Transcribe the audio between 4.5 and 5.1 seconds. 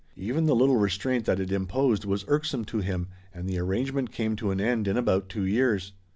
end in